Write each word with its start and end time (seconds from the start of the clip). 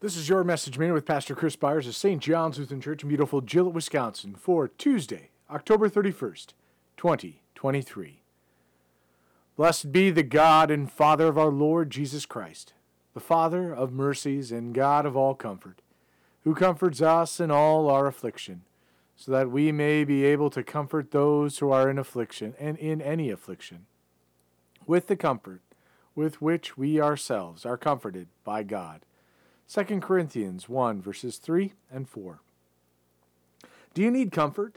This 0.00 0.16
is 0.16 0.28
your 0.28 0.44
Message 0.44 0.78
Minute 0.78 0.94
with 0.94 1.06
Pastor 1.06 1.34
Chris 1.34 1.56
Byars 1.56 1.88
of 1.88 1.96
St. 1.96 2.22
John's 2.22 2.56
Lutheran 2.56 2.80
Church 2.80 3.02
in 3.02 3.08
beautiful 3.08 3.42
Gillett, 3.42 3.72
Wisconsin 3.72 4.36
for 4.36 4.68
Tuesday, 4.68 5.30
October 5.50 5.90
31st, 5.90 6.52
2023. 6.96 8.22
Blessed 9.56 9.90
be 9.90 10.12
the 10.12 10.22
God 10.22 10.70
and 10.70 10.88
Father 10.88 11.26
of 11.26 11.36
our 11.36 11.50
Lord 11.50 11.90
Jesus 11.90 12.26
Christ, 12.26 12.74
the 13.12 13.18
Father 13.18 13.74
of 13.74 13.92
mercies 13.92 14.52
and 14.52 14.72
God 14.72 15.04
of 15.04 15.16
all 15.16 15.34
comfort, 15.34 15.82
who 16.44 16.54
comforts 16.54 17.02
us 17.02 17.40
in 17.40 17.50
all 17.50 17.90
our 17.90 18.06
affliction, 18.06 18.62
so 19.16 19.32
that 19.32 19.50
we 19.50 19.72
may 19.72 20.04
be 20.04 20.24
able 20.24 20.50
to 20.50 20.62
comfort 20.62 21.10
those 21.10 21.58
who 21.58 21.72
are 21.72 21.90
in 21.90 21.98
affliction 21.98 22.54
and 22.60 22.78
in 22.78 23.02
any 23.02 23.30
affliction, 23.30 23.86
with 24.86 25.08
the 25.08 25.16
comfort 25.16 25.60
with 26.14 26.40
which 26.40 26.78
we 26.78 27.00
ourselves 27.00 27.66
are 27.66 27.76
comforted 27.76 28.28
by 28.44 28.62
God. 28.62 29.00
2 29.72 30.00
Corinthians 30.00 30.68
1, 30.68 31.02
verses 31.02 31.36
3 31.36 31.72
and 31.90 32.08
4. 32.08 32.40
Do 33.92 34.02
you 34.02 34.10
need 34.10 34.32
comfort? 34.32 34.76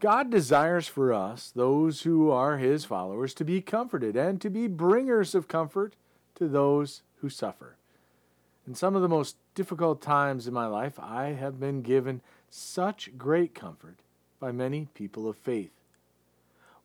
God 0.00 0.30
desires 0.30 0.86
for 0.86 1.12
us, 1.12 1.50
those 1.54 2.02
who 2.02 2.30
are 2.30 2.58
His 2.58 2.84
followers, 2.84 3.34
to 3.34 3.44
be 3.44 3.60
comforted 3.60 4.14
and 4.14 4.40
to 4.40 4.50
be 4.50 4.68
bringers 4.68 5.34
of 5.34 5.48
comfort 5.48 5.94
to 6.36 6.46
those 6.46 7.02
who 7.20 7.28
suffer. 7.28 7.74
In 8.68 8.76
some 8.76 8.94
of 8.94 9.02
the 9.02 9.08
most 9.08 9.36
difficult 9.56 10.00
times 10.00 10.46
in 10.46 10.54
my 10.54 10.66
life, 10.66 11.00
I 11.00 11.32
have 11.32 11.58
been 11.58 11.82
given 11.82 12.20
such 12.48 13.18
great 13.18 13.54
comfort 13.54 13.96
by 14.38 14.52
many 14.52 14.86
people 14.94 15.28
of 15.28 15.36
faith. 15.36 15.72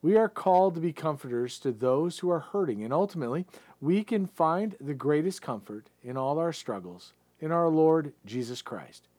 We 0.02 0.18
are 0.18 0.30
called 0.30 0.76
to 0.76 0.82
be 0.82 0.92
comforters 0.92 1.60
to 1.60 1.72
those 1.72 2.20
who 2.20 2.30
are 2.32 2.40
hurting, 2.40 2.84
and 2.84 2.92
ultimately, 2.92 3.46
we 3.84 4.02
can 4.02 4.26
find 4.26 4.78
the 4.80 4.94
greatest 4.94 5.42
comfort 5.42 5.90
in 6.02 6.16
all 6.16 6.40
our 6.40 6.54
struggles 6.54 7.12
in 7.42 7.52
our 7.52 7.68
Lord 7.68 8.14
Jesus 8.26 8.62
Christ 8.62 9.10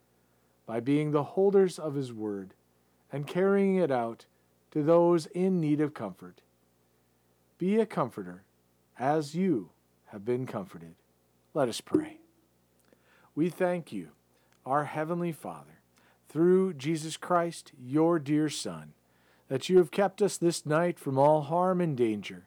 by 0.64 0.80
being 0.80 1.10
the 1.10 1.22
holders 1.22 1.78
of 1.78 1.94
His 1.94 2.14
Word 2.14 2.54
and 3.12 3.26
carrying 3.26 3.76
it 3.76 3.90
out 3.90 4.24
to 4.70 4.82
those 4.82 5.26
in 5.26 5.60
need 5.60 5.82
of 5.82 5.92
comfort. 5.92 6.40
Be 7.58 7.78
a 7.78 7.84
comforter 7.84 8.44
as 8.98 9.34
you 9.34 9.68
have 10.06 10.24
been 10.24 10.46
comforted. 10.46 10.94
Let 11.52 11.68
us 11.68 11.82
pray. 11.82 12.20
We 13.34 13.50
thank 13.50 13.92
you, 13.92 14.12
our 14.64 14.84
Heavenly 14.84 15.32
Father, 15.32 15.80
through 16.30 16.72
Jesus 16.72 17.18
Christ, 17.18 17.72
your 17.78 18.18
dear 18.18 18.48
Son, 18.48 18.94
that 19.48 19.68
you 19.68 19.76
have 19.76 19.90
kept 19.90 20.22
us 20.22 20.38
this 20.38 20.64
night 20.64 20.98
from 20.98 21.18
all 21.18 21.42
harm 21.42 21.82
and 21.82 21.94
danger. 21.94 22.46